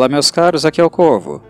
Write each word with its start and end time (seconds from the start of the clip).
Olá, 0.00 0.08
meus 0.08 0.30
caros, 0.30 0.64
aqui 0.64 0.80
é 0.80 0.84
o 0.84 0.88
Corvo. 0.88 1.42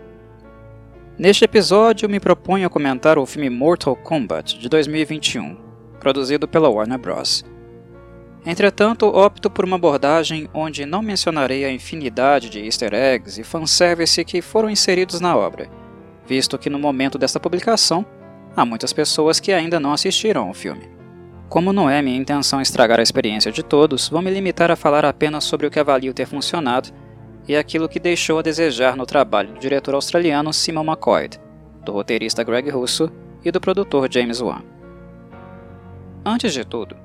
Neste 1.17 1.45
episódio, 1.45 2.09
me 2.09 2.19
proponho 2.19 2.67
a 2.67 2.69
comentar 2.69 3.17
o 3.17 3.25
filme 3.25 3.49
Mortal 3.49 3.95
Kombat 3.95 4.59
de 4.59 4.67
2021, 4.67 5.55
produzido 6.01 6.49
pela 6.49 6.69
Warner 6.69 6.99
Bros. 6.99 7.45
Entretanto, 8.45 9.05
opto 9.05 9.49
por 9.49 9.63
uma 9.63 9.77
abordagem 9.77 10.49
onde 10.53 10.85
não 10.85 11.01
mencionarei 11.01 11.63
a 11.63 11.71
infinidade 11.71 12.49
de 12.49 12.59
easter 12.59 12.93
eggs 12.93 13.39
e 13.39 13.43
fanservice 13.45 14.25
que 14.25 14.41
foram 14.41 14.69
inseridos 14.69 15.21
na 15.21 15.33
obra, 15.33 15.69
visto 16.27 16.57
que 16.57 16.69
no 16.69 16.77
momento 16.77 17.17
desta 17.17 17.39
publicação, 17.39 18.05
há 18.53 18.65
muitas 18.65 18.91
pessoas 18.91 19.39
que 19.39 19.53
ainda 19.53 19.79
não 19.79 19.93
assistiram 19.93 20.49
ao 20.49 20.53
filme. 20.53 20.89
Como 21.47 21.71
não 21.71 21.89
é 21.89 22.01
minha 22.01 22.19
intenção 22.19 22.59
estragar 22.59 22.99
a 22.99 23.03
experiência 23.03 23.49
de 23.49 23.63
todos, 23.63 24.09
vou 24.09 24.21
me 24.21 24.29
limitar 24.29 24.69
a 24.69 24.75
falar 24.75 25.05
apenas 25.05 25.45
sobre 25.45 25.67
o 25.67 25.71
que 25.71 25.79
avalio 25.79 26.13
ter 26.13 26.27
funcionado 26.27 26.91
e 27.51 27.55
aquilo 27.57 27.89
que 27.89 27.99
deixou 27.99 28.39
a 28.39 28.41
desejar 28.41 28.95
no 28.95 29.05
trabalho 29.05 29.51
do 29.53 29.59
diretor 29.59 29.93
australiano 29.93 30.53
Simon 30.53 30.85
McCoy, 30.85 31.27
do 31.83 31.91
roteirista 31.91 32.45
Greg 32.45 32.69
Russo 32.69 33.11
e 33.43 33.51
do 33.51 33.59
produtor 33.59 34.07
James 34.09 34.39
Wan. 34.39 34.63
Antes 36.23 36.53
de 36.53 36.63
tudo, 36.63 36.95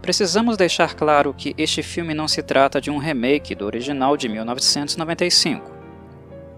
precisamos 0.00 0.56
deixar 0.56 0.94
claro 0.94 1.34
que 1.34 1.54
este 1.58 1.82
filme 1.82 2.14
não 2.14 2.26
se 2.26 2.42
trata 2.42 2.80
de 2.80 2.90
um 2.90 2.96
remake 2.96 3.54
do 3.54 3.66
original 3.66 4.16
de 4.16 4.26
1995. 4.26 5.70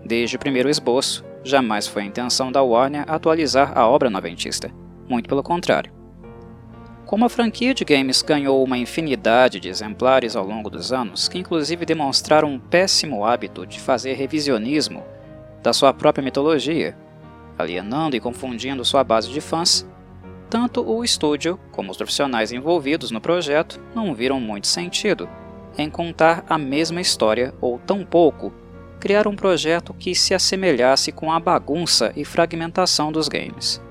Desde 0.04 0.36
o 0.36 0.38
primeiro 0.38 0.70
esboço, 0.70 1.24
jamais 1.42 1.88
foi 1.88 2.02
a 2.02 2.06
intenção 2.06 2.52
da 2.52 2.62
Warner 2.62 3.04
atualizar 3.08 3.76
a 3.76 3.88
obra 3.88 4.08
noventista, 4.08 4.70
muito 5.08 5.28
pelo 5.28 5.42
contrário. 5.42 6.01
Como 7.12 7.26
a 7.26 7.28
franquia 7.28 7.74
de 7.74 7.84
games 7.84 8.22
ganhou 8.22 8.64
uma 8.64 8.78
infinidade 8.78 9.60
de 9.60 9.68
exemplares 9.68 10.34
ao 10.34 10.46
longo 10.46 10.70
dos 10.70 10.94
anos, 10.94 11.28
que 11.28 11.38
inclusive 11.38 11.84
demonstraram 11.84 12.48
um 12.48 12.58
péssimo 12.58 13.26
hábito 13.26 13.66
de 13.66 13.78
fazer 13.78 14.14
revisionismo 14.14 15.04
da 15.62 15.74
sua 15.74 15.92
própria 15.92 16.24
mitologia, 16.24 16.96
alienando 17.58 18.16
e 18.16 18.20
confundindo 18.20 18.82
sua 18.82 19.04
base 19.04 19.28
de 19.28 19.42
fãs, 19.42 19.86
tanto 20.48 20.80
o 20.80 21.04
estúdio 21.04 21.60
como 21.70 21.90
os 21.90 21.98
profissionais 21.98 22.50
envolvidos 22.50 23.10
no 23.10 23.20
projeto 23.20 23.78
não 23.94 24.14
viram 24.14 24.40
muito 24.40 24.66
sentido 24.66 25.28
em 25.76 25.90
contar 25.90 26.42
a 26.48 26.56
mesma 26.56 27.02
história 27.02 27.52
ou 27.60 27.78
tão 27.78 28.06
pouco 28.06 28.50
criar 28.98 29.28
um 29.28 29.36
projeto 29.36 29.92
que 29.92 30.14
se 30.14 30.32
assemelhasse 30.32 31.12
com 31.12 31.30
a 31.30 31.38
bagunça 31.38 32.10
e 32.16 32.24
fragmentação 32.24 33.12
dos 33.12 33.28
games. 33.28 33.82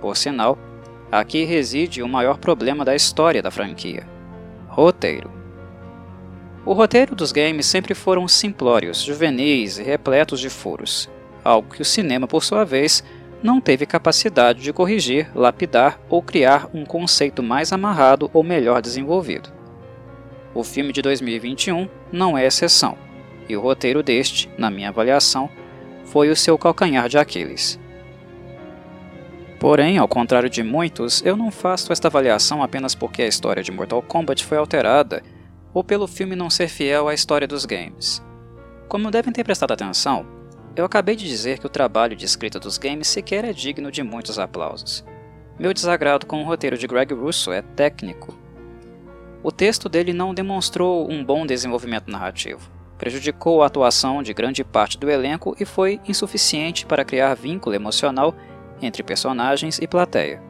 Por 0.00 0.16
sinal, 0.16 0.56
Aqui 1.10 1.44
reside 1.44 2.02
o 2.02 2.08
maior 2.08 2.38
problema 2.38 2.84
da 2.84 2.94
história 2.94 3.42
da 3.42 3.50
franquia: 3.50 4.06
roteiro. 4.68 5.30
O 6.64 6.72
roteiro 6.72 7.14
dos 7.14 7.30
games 7.30 7.66
sempre 7.66 7.94
foram 7.94 8.26
simplórios, 8.26 9.02
juvenis 9.02 9.78
e 9.78 9.84
repletos 9.84 10.40
de 10.40 10.50
furos, 10.50 11.08
algo 11.44 11.72
que 11.72 11.80
o 11.80 11.84
cinema, 11.84 12.26
por 12.26 12.42
sua 12.42 12.64
vez, 12.64 13.04
não 13.40 13.60
teve 13.60 13.86
capacidade 13.86 14.60
de 14.60 14.72
corrigir, 14.72 15.30
lapidar 15.32 16.00
ou 16.08 16.20
criar 16.20 16.68
um 16.74 16.84
conceito 16.84 17.40
mais 17.42 17.72
amarrado 17.72 18.28
ou 18.32 18.42
melhor 18.42 18.82
desenvolvido. 18.82 19.48
O 20.52 20.64
filme 20.64 20.92
de 20.92 21.02
2021 21.02 21.88
não 22.10 22.36
é 22.36 22.46
exceção, 22.46 22.98
e 23.48 23.56
o 23.56 23.60
roteiro 23.60 24.02
deste, 24.02 24.50
na 24.58 24.70
minha 24.70 24.88
avaliação, 24.88 25.48
foi 26.04 26.30
o 26.30 26.36
seu 26.36 26.58
calcanhar 26.58 27.08
de 27.08 27.18
Aquiles. 27.18 27.78
Porém, 29.58 29.96
ao 29.96 30.06
contrário 30.06 30.50
de 30.50 30.62
muitos, 30.62 31.24
eu 31.24 31.36
não 31.36 31.50
faço 31.50 31.92
esta 31.92 32.08
avaliação 32.08 32.62
apenas 32.62 32.94
porque 32.94 33.22
a 33.22 33.26
história 33.26 33.62
de 33.62 33.72
Mortal 33.72 34.02
Kombat 34.02 34.44
foi 34.44 34.58
alterada 34.58 35.22
ou 35.72 35.82
pelo 35.82 36.06
filme 36.06 36.36
não 36.36 36.50
ser 36.50 36.68
fiel 36.68 37.08
à 37.08 37.14
história 37.14 37.48
dos 37.48 37.64
games. 37.64 38.22
Como 38.88 39.10
devem 39.10 39.32
ter 39.32 39.44
prestado 39.44 39.72
atenção, 39.72 40.26
eu 40.76 40.84
acabei 40.84 41.16
de 41.16 41.26
dizer 41.26 41.58
que 41.58 41.66
o 41.66 41.70
trabalho 41.70 42.14
de 42.14 42.24
escrita 42.24 42.60
dos 42.60 42.76
games 42.76 43.08
sequer 43.08 43.44
é 43.44 43.52
digno 43.52 43.90
de 43.90 44.02
muitos 44.02 44.38
aplausos. 44.38 45.04
Meu 45.58 45.72
desagrado 45.72 46.26
com 46.26 46.42
o 46.42 46.44
roteiro 46.44 46.76
de 46.76 46.86
Greg 46.86 47.14
Russo 47.14 47.50
é 47.50 47.62
técnico. 47.62 48.38
O 49.42 49.50
texto 49.50 49.88
dele 49.88 50.12
não 50.12 50.34
demonstrou 50.34 51.10
um 51.10 51.24
bom 51.24 51.46
desenvolvimento 51.46 52.10
narrativo, 52.10 52.70
prejudicou 52.98 53.62
a 53.62 53.66
atuação 53.66 54.22
de 54.22 54.34
grande 54.34 54.62
parte 54.62 54.98
do 54.98 55.10
elenco 55.10 55.56
e 55.58 55.64
foi 55.64 55.98
insuficiente 56.06 56.84
para 56.84 57.04
criar 57.04 57.34
vínculo 57.34 57.74
emocional 57.74 58.34
entre 58.80 59.02
personagens 59.02 59.78
e 59.80 59.86
plateia. 59.86 60.42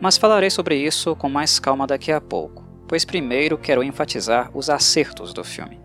Mas 0.00 0.16
falarei 0.16 0.50
sobre 0.50 0.76
isso 0.76 1.14
com 1.14 1.28
mais 1.28 1.58
calma 1.58 1.86
daqui 1.86 2.10
a 2.10 2.20
pouco, 2.20 2.64
pois 2.88 3.04
primeiro 3.04 3.58
quero 3.58 3.82
enfatizar 3.82 4.50
os 4.54 4.70
acertos 4.70 5.34
do 5.34 5.44
filme, 5.44 5.78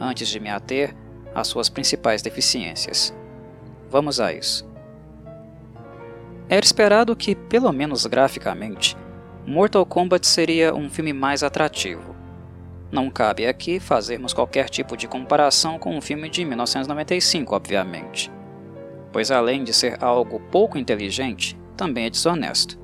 antes 0.00 0.28
de 0.28 0.38
me 0.38 0.48
ater 0.48 0.94
às 1.34 1.48
suas 1.48 1.68
principais 1.68 2.22
deficiências. 2.22 3.14
Vamos 3.90 4.20
a 4.20 4.32
isso. 4.32 4.68
Era 6.48 6.64
esperado 6.64 7.16
que, 7.16 7.34
pelo 7.34 7.72
menos 7.72 8.06
graficamente, 8.06 8.96
Mortal 9.44 9.84
Kombat 9.84 10.26
seria 10.26 10.74
um 10.74 10.88
filme 10.88 11.12
mais 11.12 11.42
atrativo. 11.42 12.14
Não 12.90 13.10
cabe 13.10 13.46
aqui 13.46 13.80
fazermos 13.80 14.32
qualquer 14.32 14.68
tipo 14.68 14.96
de 14.96 15.08
comparação 15.08 15.76
com 15.76 15.96
um 15.96 16.00
filme 16.00 16.28
de 16.30 16.44
1995, 16.44 17.54
obviamente 17.54 18.35
pois 19.16 19.30
além 19.30 19.64
de 19.64 19.72
ser 19.72 19.96
algo 20.04 20.38
pouco 20.52 20.76
inteligente, 20.76 21.58
também 21.74 22.04
é 22.04 22.10
desonesto. 22.10 22.78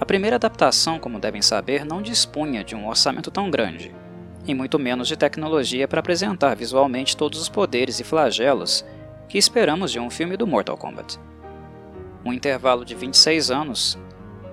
A 0.00 0.06
primeira 0.06 0.36
adaptação, 0.36 0.96
como 1.00 1.18
devem 1.18 1.42
saber, 1.42 1.84
não 1.84 2.00
dispunha 2.00 2.62
de 2.62 2.76
um 2.76 2.86
orçamento 2.86 3.32
tão 3.32 3.50
grande, 3.50 3.92
e 4.46 4.54
muito 4.54 4.78
menos 4.78 5.08
de 5.08 5.16
tecnologia 5.16 5.88
para 5.88 5.98
apresentar 5.98 6.54
visualmente 6.54 7.16
todos 7.16 7.40
os 7.40 7.48
poderes 7.48 7.98
e 7.98 8.04
flagelos 8.04 8.84
que 9.28 9.36
esperamos 9.36 9.90
de 9.90 9.98
um 9.98 10.08
filme 10.08 10.36
do 10.36 10.46
Mortal 10.46 10.76
Kombat. 10.76 11.18
Um 12.24 12.32
intervalo 12.32 12.84
de 12.84 12.94
26 12.94 13.50
anos, 13.50 13.98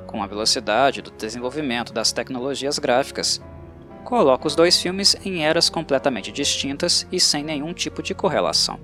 com 0.07 0.23
a 0.23 0.25
velocidade 0.25 1.03
do 1.03 1.11
desenvolvimento 1.11 1.93
das 1.93 2.11
tecnologias 2.11 2.79
gráficas, 2.79 3.39
coloca 4.03 4.47
os 4.47 4.55
dois 4.55 4.81
filmes 4.81 5.15
em 5.23 5.45
eras 5.45 5.69
completamente 5.69 6.31
distintas 6.31 7.05
e 7.11 7.19
sem 7.19 7.43
nenhum 7.43 7.71
tipo 7.71 8.01
de 8.01 8.15
correlação. 8.15 8.79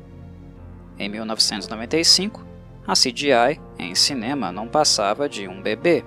Em 0.99 1.07
1995, 1.09 2.45
a 2.87 2.93
CGI 2.93 3.59
em 3.77 3.93
cinema 3.93 4.51
não 4.51 4.67
passava 4.67 5.29
de 5.29 5.47
um 5.47 5.61
bebê, 5.61 6.03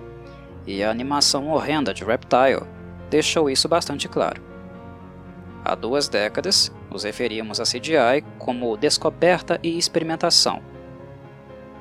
e 0.67 0.83
a 0.83 0.91
animação 0.91 1.49
horrenda 1.49 1.95
de 1.95 2.05
Reptile 2.05 2.67
deixou 3.09 3.49
isso 3.49 3.69
bastante 3.69 4.09
claro. 4.09 4.43
Há 5.65 5.75
duas 5.75 6.09
décadas, 6.09 6.73
nos 6.91 7.05
referíamos 7.05 7.61
a 7.61 7.65
CGI 7.65 8.25
como 8.39 8.77
descoberta 8.77 9.61
e 9.62 9.77
experimentação. 9.77 10.62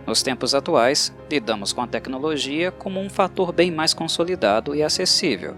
Nos 0.06 0.22
tempos 0.22 0.54
atuais, 0.54 1.16
lidamos 1.32 1.72
com 1.72 1.82
a 1.82 1.88
tecnologia 1.88 2.72
como 2.72 3.00
um 3.00 3.10
fator 3.10 3.52
bem 3.52 3.72
mais 3.72 3.94
consolidado 3.94 4.76
e 4.76 4.84
acessível, 4.84 5.56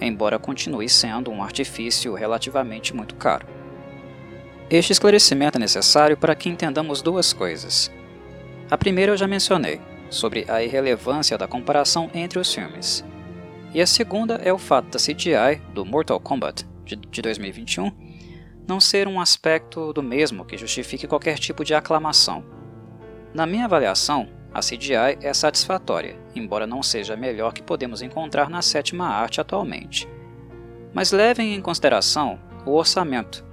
embora 0.00 0.38
continue 0.38 0.88
sendo 0.88 1.30
um 1.30 1.42
artifício 1.42 2.14
relativamente 2.14 2.94
muito 2.94 3.14
caro. 3.14 3.57
Este 4.70 4.92
esclarecimento 4.92 5.56
é 5.56 5.60
necessário 5.60 6.16
para 6.16 6.34
que 6.34 6.48
entendamos 6.48 7.00
duas 7.00 7.32
coisas. 7.32 7.90
A 8.70 8.76
primeira 8.76 9.12
eu 9.12 9.16
já 9.16 9.26
mencionei, 9.26 9.80
sobre 10.10 10.44
a 10.46 10.62
irrelevância 10.62 11.38
da 11.38 11.48
comparação 11.48 12.10
entre 12.12 12.38
os 12.38 12.52
filmes. 12.52 13.02
E 13.72 13.80
a 13.80 13.86
segunda 13.86 14.34
é 14.34 14.52
o 14.52 14.58
fato 14.58 14.90
da 14.90 14.98
CGI 14.98 15.62
do 15.72 15.86
Mortal 15.86 16.20
Kombat 16.20 16.66
de 16.84 17.22
2021 17.22 17.90
não 18.68 18.78
ser 18.78 19.08
um 19.08 19.18
aspecto 19.18 19.94
do 19.94 20.02
mesmo 20.02 20.44
que 20.44 20.58
justifique 20.58 21.06
qualquer 21.06 21.38
tipo 21.38 21.64
de 21.64 21.72
aclamação. 21.72 22.44
Na 23.32 23.46
minha 23.46 23.64
avaliação, 23.64 24.28
a 24.52 24.60
CGI 24.60 25.16
é 25.22 25.32
satisfatória, 25.32 26.18
embora 26.34 26.66
não 26.66 26.82
seja 26.82 27.14
a 27.14 27.16
melhor 27.16 27.54
que 27.54 27.62
podemos 27.62 28.02
encontrar 28.02 28.50
na 28.50 28.60
sétima 28.60 29.06
arte 29.06 29.40
atualmente. 29.40 30.06
Mas 30.92 31.12
levem 31.12 31.54
em 31.54 31.62
consideração 31.62 32.38
o 32.66 32.72
orçamento, 32.72 33.47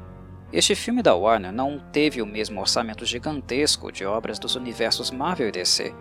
este 0.53 0.75
filme 0.75 1.01
da 1.01 1.15
Warner 1.15 1.51
não 1.51 1.80
teve 1.92 2.21
o 2.21 2.25
mesmo 2.25 2.59
orçamento 2.62 3.06
gigantesco 3.06 3.92
de 3.92 4.06
obras 4.06 4.39
dos 4.39 4.56
universos 4.56 5.12
Marvel 5.12 5.50
e 5.50 5.51
DC, 5.51 5.94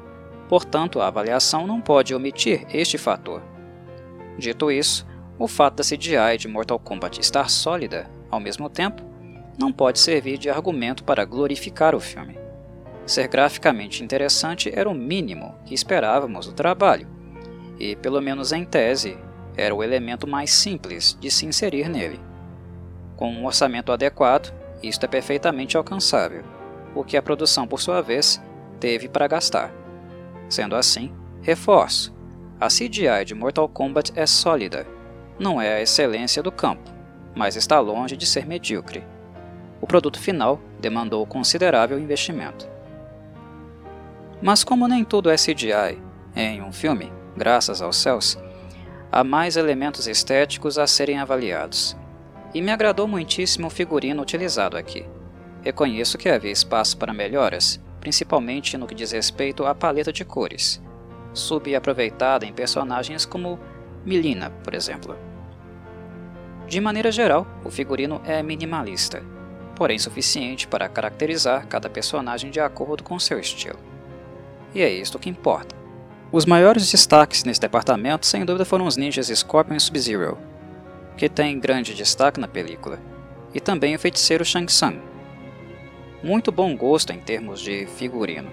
portanto 0.49 1.01
a 1.01 1.09
avaliação 1.09 1.67
não 1.67 1.81
pode 1.81 2.15
omitir 2.15 2.67
este 2.73 2.99
fator. 2.99 3.43
Dito 4.39 4.71
isso, 4.71 5.07
o 5.39 5.49
fato 5.49 5.77
da 5.77 5.83
CGI 5.83 6.39
de 6.39 6.49
Mortal 6.49 6.79
Kombat 6.79 7.21
estar 7.21 7.49
sólida, 7.49 8.09
ao 8.31 8.39
mesmo 8.39 8.69
tempo, 8.69 9.03
não 9.59 9.73
pode 9.73 9.99
servir 9.99 10.39
de 10.39 10.51
argumento 10.51 11.05
para 11.05 11.25
glorificar 11.25 11.95
o 11.95 12.01
filme. 12.01 12.39
Ser 13.07 13.29
graficamente 13.29 14.03
interessante 14.03 14.71
era 14.75 14.89
o 14.89 14.95
mínimo 14.95 15.55
que 15.65 15.75
esperávamos 15.75 16.47
do 16.47 16.53
trabalho, 16.53 17.09
e, 17.79 17.97
pelo 17.97 18.21
menos 18.21 18.53
em 18.53 18.65
tese, 18.65 19.19
era 19.57 19.75
o 19.75 19.83
elemento 19.83 20.27
mais 20.27 20.51
simples 20.51 21.17
de 21.21 21.31
se 21.31 21.47
inserir 21.47 21.89
nele. 21.89 22.21
Com 23.17 23.31
um 23.31 23.47
orçamento 23.47 23.93
adequado, 23.93 24.53
isto 24.83 25.05
é 25.05 25.09
perfeitamente 25.09 25.77
alcançável, 25.77 26.45
o 26.95 27.05
que 27.05 27.17
a 27.17 27.23
produção, 27.23 27.67
por 27.67 27.81
sua 27.81 28.01
vez, 28.01 28.43
teve 28.81 29.09
para 29.09 29.27
gastar. 29.27 29.73
Sendo 30.49 30.77
assim, 30.77 31.13
reforço: 31.43 32.15
a 32.61 32.69
CGI 32.69 33.25
de 33.25 33.35
Mortal 33.35 33.69
Kombat 33.69 34.13
é 34.17 34.27
sólida, 34.27 34.87
não 35.39 35.61
é 35.61 35.75
a 35.75 35.83
excelência 35.83 36.43
do 36.43 36.53
campo, 36.53 36.91
mas 37.35 37.57
está 37.57 37.81
longe 37.81 38.17
de 38.17 38.27
ser 38.27 38.47
medíocre. 38.47 39.05
o 39.81 39.87
produto 39.87 40.19
final 40.19 40.61
demandou 40.81 41.27
considerável 41.27 41.99
investimento. 41.99 42.67
Mas 44.41 44.65
como 44.65 44.89
nem 44.89 45.05
tudo 45.05 45.29
é 45.29 45.37
CGI 45.37 46.01
em 46.35 46.63
um 46.63 46.73
filme, 46.73 47.13
graças 47.37 47.83
aos 47.83 47.97
céus, 47.97 48.39
há 49.13 49.23
mais 49.23 49.57
elementos 49.57 50.07
estéticos 50.07 50.79
a 50.79 50.87
serem 50.87 51.19
avaliados. 51.19 51.97
E 52.55 52.63
me 52.63 52.71
agradou 52.71 53.09
muitíssimo 53.09 53.67
o 53.67 53.71
figurino 53.71 54.23
utilizado 54.23 54.77
aqui. 54.77 55.05
Reconheço 55.61 56.17
que 56.17 56.29
havia 56.29 56.53
espaço 56.53 56.97
para 56.97 57.13
melhoras, 57.13 57.81
principalmente 57.99 58.79
no 58.79 58.87
que 58.87 58.95
diz 58.95 59.11
respeito 59.11 59.67
à 59.67 59.75
paleta 59.75 60.13
de 60.13 60.25
cores, 60.25 60.81
subaproveitada 61.33 62.47
em 62.47 62.53
personagens 62.53 63.27
como 63.27 63.59
Milina, 64.05 64.51
por 64.63 64.75
exemplo. 64.75 65.17
De 66.69 66.81
maneira 66.81 67.11
geral, 67.11 67.47
o 67.65 67.71
figurino 67.71 68.21
é 68.25 68.43
minimalista, 68.43 69.23
porém 69.75 69.99
suficiente 69.99 70.69
para 70.69 70.89
caracterizar 70.89 71.67
cada 71.67 71.91
personagem 71.91 72.51
de 72.51 72.61
acordo 72.61 73.03
com 73.03 73.19
seu 73.19 73.41
estilo. 73.41 73.79
E 74.75 74.83
é 74.83 74.89
isto 74.89 75.19
que 75.19 75.29
importa. 75.29 75.75
Os 76.31 76.45
maiores 76.45 76.91
destaques 76.91 77.45
nesse 77.45 77.61
departamento, 77.61 78.27
sem 78.27 78.45
dúvida, 78.45 78.65
foram 78.65 78.87
os 78.87 78.97
ninjas 78.97 79.29
Scorpion 79.29 79.77
e 79.77 79.81
Sub-Zero, 79.81 80.39
que 81.17 81.29
têm 81.29 81.59
grande 81.59 81.95
destaque 81.95 82.41
na 82.41 82.49
película, 82.49 82.99
e 83.55 83.61
também 83.61 83.95
o 83.95 83.99
feiticeiro 83.99 84.45
Shang 84.45 84.67
Tsung. 84.67 85.01
Muito 86.23 86.51
bom 86.51 86.77
gosto 86.77 87.13
em 87.13 87.21
termos 87.21 87.61
de 87.61 87.87
figurino. 87.87 88.51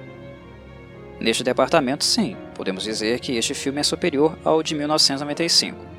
Neste 1.19 1.43
departamento, 1.43 2.03
sim, 2.03 2.35
podemos 2.55 2.83
dizer 2.83 3.19
que 3.19 3.35
este 3.35 3.53
filme 3.53 3.79
é 3.79 3.83
superior 3.83 4.37
ao 4.43 4.61
de 4.61 4.75
1995 4.75 5.91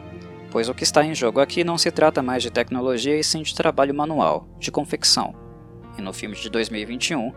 pois 0.53 0.69
o 0.69 0.75
que 0.75 0.85
está 0.85 1.03
em 1.03 1.15
jogo 1.15 1.41
aqui 1.41 1.65
não 1.65 1.79
se 1.79 1.91
trata 1.91 2.23
mais 2.23 2.43
de 2.43 2.51
tecnologia 2.51 3.19
e 3.19 3.25
sim 3.25 3.43
de 3.43 3.55
trabalho 3.55 3.95
manual, 3.95 4.47
de 4.59 4.71
confecção. 4.71 5.35
E 5.97 6.03
no 6.03 6.13
filme 6.13 6.37
de 6.37 6.51
2021, 6.51 7.33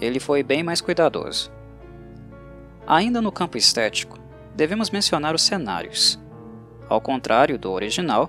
ele 0.00 0.18
foi 0.18 0.42
bem 0.42 0.64
mais 0.64 0.80
cuidadoso. 0.80 1.52
Ainda 2.84 3.22
no 3.22 3.30
campo 3.30 3.56
estético, 3.56 4.18
devemos 4.52 4.90
mencionar 4.90 5.32
os 5.32 5.42
cenários. 5.42 6.18
Ao 6.88 7.00
contrário 7.00 7.56
do 7.56 7.70
original, 7.70 8.28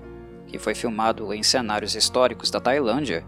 que 0.52 0.58
foi 0.58 0.74
filmado 0.74 1.32
em 1.32 1.42
cenários 1.42 1.96
históricos 1.96 2.50
da 2.50 2.60
Tailândia, 2.60 3.24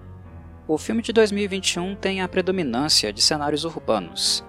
o 0.69 0.77
filme 0.77 1.01
de 1.01 1.11
2021 1.11 1.97
tem 1.97 2.21
a 2.21 2.29
predominância 2.29 3.11
de 3.11 3.23
cenários 3.23 3.65
urbanos. 3.65 4.45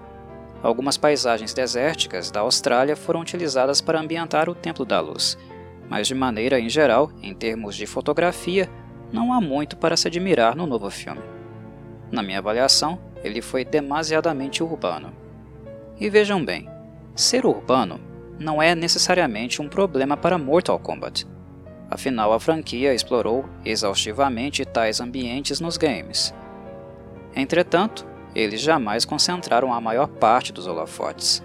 Algumas 0.62 0.98
paisagens 0.98 1.54
desérticas 1.54 2.30
da 2.30 2.40
Austrália 2.40 2.94
foram 2.94 3.20
utilizadas 3.20 3.80
para 3.80 3.98
ambientar 3.98 4.50
o 4.50 4.54
Templo 4.54 4.84
da 4.84 5.00
Luz, 5.00 5.38
mas 5.88 6.06
de 6.06 6.14
maneira 6.14 6.60
em 6.60 6.68
geral, 6.68 7.10
em 7.22 7.32
termos 7.34 7.74
de 7.74 7.86
fotografia, 7.86 8.70
não 9.10 9.32
há 9.32 9.40
muito 9.40 9.76
para 9.76 9.96
se 9.96 10.08
admirar 10.08 10.54
no 10.54 10.66
novo 10.66 10.90
filme. 10.90 11.22
Na 12.12 12.22
minha 12.22 12.38
avaliação, 12.38 13.00
ele 13.24 13.40
foi 13.40 13.64
demasiadamente 13.64 14.62
urbano. 14.62 15.12
E 15.98 16.10
vejam 16.10 16.44
bem, 16.44 16.68
ser 17.14 17.46
urbano 17.46 17.98
não 18.38 18.62
é 18.62 18.74
necessariamente 18.74 19.62
um 19.62 19.68
problema 19.68 20.14
para 20.14 20.36
Mortal 20.36 20.78
Kombat. 20.78 21.35
Afinal, 21.90 22.32
a 22.32 22.40
franquia 22.40 22.92
explorou 22.92 23.44
exaustivamente 23.64 24.64
tais 24.64 25.00
ambientes 25.00 25.60
nos 25.60 25.76
games. 25.76 26.34
Entretanto, 27.34 28.06
eles 28.34 28.60
jamais 28.60 29.04
concentraram 29.04 29.72
a 29.72 29.80
maior 29.80 30.08
parte 30.08 30.52
dos 30.52 30.66
holofotes. 30.66 31.42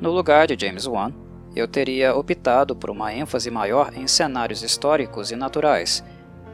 No 0.00 0.10
lugar 0.10 0.46
de 0.46 0.56
James 0.58 0.86
Wan, 0.86 1.12
eu 1.54 1.66
teria 1.66 2.14
optado 2.14 2.76
por 2.76 2.90
uma 2.90 3.12
ênfase 3.12 3.50
maior 3.50 3.92
em 3.96 4.06
cenários 4.06 4.62
históricos 4.62 5.30
e 5.30 5.36
naturais, 5.36 6.04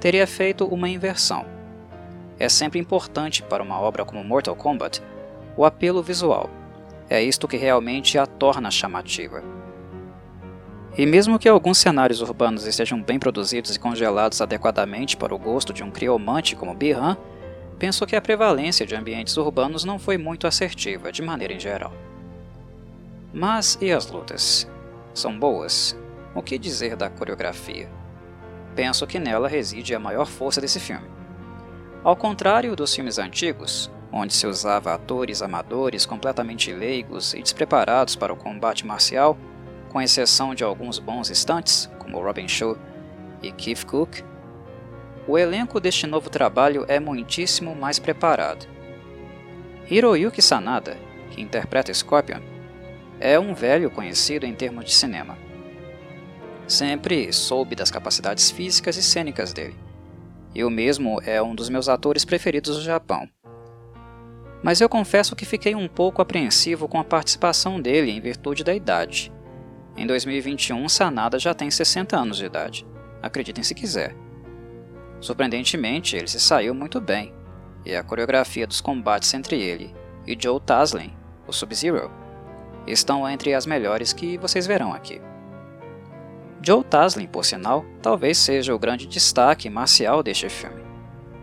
teria 0.00 0.26
feito 0.26 0.64
uma 0.64 0.88
inversão. 0.88 1.44
É 2.38 2.48
sempre 2.48 2.78
importante 2.78 3.42
para 3.42 3.62
uma 3.62 3.78
obra 3.80 4.04
como 4.04 4.24
Mortal 4.24 4.56
Kombat 4.56 5.02
o 5.56 5.64
apelo 5.64 6.02
visual. 6.02 6.48
É 7.10 7.22
isto 7.22 7.46
que 7.46 7.56
realmente 7.56 8.16
a 8.16 8.26
torna 8.26 8.70
chamativa. 8.70 9.42
E 10.96 11.06
mesmo 11.06 11.38
que 11.38 11.48
alguns 11.48 11.78
cenários 11.78 12.20
urbanos 12.20 12.66
estejam 12.66 13.00
bem 13.02 13.18
produzidos 13.18 13.74
e 13.74 13.80
congelados 13.80 14.40
adequadamente 14.40 15.16
para 15.16 15.34
o 15.34 15.38
gosto 15.38 15.72
de 15.72 15.82
um 15.82 15.90
criomante 15.90 16.54
como 16.54 16.74
Bihan, 16.74 17.16
penso 17.78 18.06
que 18.06 18.14
a 18.14 18.20
prevalência 18.20 18.86
de 18.86 18.94
ambientes 18.94 19.36
urbanos 19.36 19.84
não 19.84 19.98
foi 19.98 20.18
muito 20.18 20.46
assertiva, 20.46 21.10
de 21.10 21.22
maneira 21.22 21.54
em 21.54 21.60
geral. 21.60 21.92
Mas 23.32 23.78
e 23.80 23.90
as 23.90 24.10
lutas? 24.10 24.68
são 25.14 25.38
boas. 25.38 25.96
O 26.34 26.42
que 26.42 26.58
dizer 26.58 26.96
da 26.96 27.10
coreografia? 27.10 27.88
Penso 28.74 29.06
que 29.06 29.18
nela 29.18 29.48
reside 29.48 29.94
a 29.94 30.00
maior 30.00 30.26
força 30.26 30.60
desse 30.60 30.80
filme. 30.80 31.06
Ao 32.02 32.16
contrário 32.16 32.74
dos 32.74 32.94
filmes 32.94 33.18
antigos, 33.18 33.90
onde 34.10 34.32
se 34.32 34.46
usava 34.46 34.94
atores 34.94 35.42
amadores 35.42 36.06
completamente 36.06 36.72
leigos 36.72 37.34
e 37.34 37.42
despreparados 37.42 38.16
para 38.16 38.32
o 38.32 38.36
combate 38.36 38.86
marcial, 38.86 39.36
com 39.92 40.00
exceção 40.00 40.54
de 40.54 40.64
alguns 40.64 40.98
bons 40.98 41.30
instantes, 41.30 41.88
como 41.98 42.20
Robin 42.20 42.48
Shaw 42.48 42.76
e 43.42 43.52
Keith 43.52 43.84
Cook, 43.84 44.22
o 45.28 45.38
elenco 45.38 45.78
deste 45.78 46.06
novo 46.06 46.30
trabalho 46.30 46.84
é 46.88 46.98
muitíssimo 46.98 47.76
mais 47.76 47.98
preparado. 47.98 48.66
Hiroyuki 49.88 50.40
Sanada, 50.40 50.96
que 51.30 51.42
interpreta 51.42 51.92
Scorpion, 51.92 52.40
é 53.20 53.38
um 53.38 53.54
velho 53.54 53.90
conhecido 53.90 54.46
em 54.46 54.54
termos 54.54 54.86
de 54.86 54.94
cinema. 54.94 55.36
Sempre 56.66 57.32
soube 57.32 57.76
das 57.76 57.90
capacidades 57.90 58.50
físicas 58.50 58.96
e 58.96 59.02
cênicas 59.02 59.52
dele. 59.52 59.76
Eu 60.54 60.70
mesmo 60.70 61.20
é 61.24 61.40
um 61.42 61.54
dos 61.54 61.68
meus 61.68 61.88
atores 61.88 62.24
preferidos 62.24 62.76
do 62.76 62.82
Japão. 62.82 63.28
Mas 64.62 64.80
eu 64.80 64.88
confesso 64.88 65.36
que 65.36 65.44
fiquei 65.44 65.74
um 65.74 65.88
pouco 65.88 66.22
apreensivo 66.22 66.88
com 66.88 66.98
a 66.98 67.04
participação 67.04 67.80
dele 67.80 68.10
em 68.10 68.20
virtude 68.20 68.64
da 68.64 68.74
idade. 68.74 69.32
Em 69.96 70.06
2021, 70.06 70.88
Sanada 70.88 71.38
já 71.38 71.52
tem 71.52 71.70
60 71.70 72.16
anos 72.16 72.38
de 72.38 72.46
idade. 72.46 72.86
Acreditem 73.22 73.62
se 73.62 73.74
quiser. 73.74 74.16
Surpreendentemente, 75.20 76.16
ele 76.16 76.26
se 76.26 76.40
saiu 76.40 76.74
muito 76.74 77.00
bem, 77.00 77.32
e 77.84 77.94
a 77.94 78.02
coreografia 78.02 78.66
dos 78.66 78.80
combates 78.80 79.32
entre 79.34 79.60
ele 79.60 79.94
e 80.26 80.36
Joe 80.40 80.60
Taslim, 80.60 81.12
o 81.46 81.52
Sub-Zero, 81.52 82.10
estão 82.86 83.28
entre 83.28 83.54
as 83.54 83.66
melhores 83.66 84.12
que 84.12 84.38
vocês 84.38 84.67
verão 84.67 84.93
aqui. 84.93 85.20
Joe 86.64 86.84
Taslim, 86.84 87.26
por 87.26 87.44
sinal, 87.44 87.84
talvez 88.00 88.38
seja 88.38 88.74
o 88.74 88.78
grande 88.78 89.06
destaque 89.06 89.69
marcial 89.69 90.22
deste 90.22 90.48
filme. 90.48 90.82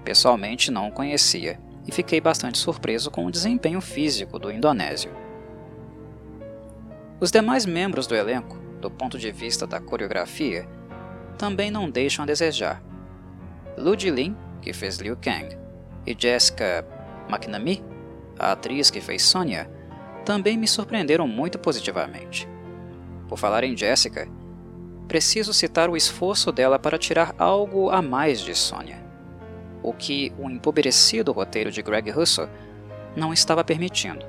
Pessoalmente 0.04 0.72
não 0.72 0.88
o 0.88 0.92
conhecia 0.92 1.60
e 1.86 1.92
fiquei 1.92 2.22
bastante 2.22 2.58
surpreso 2.58 3.12
com 3.12 3.26
o 3.26 3.32
desempenho 3.32 3.82
físico 3.82 4.40
do 4.40 4.52
indonésio. 4.52 5.12
Os 7.22 7.32
demais 7.32 7.66
membros 7.66 8.08
do 8.08 8.16
elenco, 8.16 8.58
do 8.80 8.90
ponto 8.90 9.20
de 9.20 9.30
vista 9.30 9.68
da 9.68 9.82
coreografia, 9.82 10.66
também 11.38 11.70
não 11.70 11.90
deixam 11.90 12.24
a 12.24 12.26
desejar. 12.26 12.82
Lu 13.78 13.98
Jilin, 14.00 14.38
que 14.62 14.72
fez 14.72 15.00
Liu 15.00 15.18
Kang, 15.18 15.58
e 16.08 16.16
Jessica 16.18 16.86
McNamee, 17.28 17.84
a 18.38 18.54
atriz 18.54 18.90
que 18.90 19.02
fez 19.02 19.22
Sonya, 19.22 19.70
também 20.24 20.58
me 20.58 20.66
surpreenderam 20.66 21.28
muito 21.28 21.60
positivamente. 21.60 22.48
Por 23.28 23.38
falar 23.38 23.66
em 23.66 23.76
Jessica, 23.76 24.26
preciso 25.06 25.54
citar 25.54 25.90
o 25.90 25.98
esforço 25.98 26.54
dela 26.54 26.80
para 26.80 26.98
tirar 26.98 27.36
algo 27.38 27.90
a 27.90 28.02
mais 28.02 28.40
de 28.40 28.56
Sonya, 28.56 29.04
o 29.84 29.92
que 29.92 30.32
o 30.40 30.50
empobrecido 30.50 31.34
roteiro 31.34 31.70
de 31.70 31.82
Greg 31.82 32.12
Russell 32.12 32.48
não 33.14 33.34
estava 33.34 33.62
permitindo. 33.62 34.26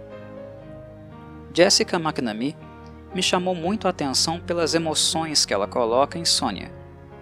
Jessica 1.54 1.96
McNamee 1.96 2.56
me 3.14 3.22
chamou 3.22 3.54
muito 3.54 3.86
a 3.86 3.90
atenção 3.90 4.38
pelas 4.38 4.74
emoções 4.74 5.44
que 5.44 5.52
ela 5.52 5.66
coloca 5.66 6.18
em 6.18 6.24
Sonya, 6.24 6.70